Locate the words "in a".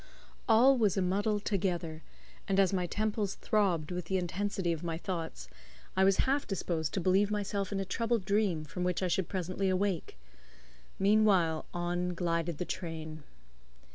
7.71-7.85